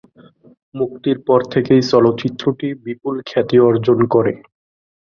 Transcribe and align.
মুক্তির 0.75 1.17
পর 1.27 1.39
থেকেই 1.53 1.81
চলচ্চিত্রটি 1.91 2.67
বিপুল 2.85 3.15
খ্যাতি 3.25 3.57
অর্জন 3.67 3.99
করে। 4.13 4.33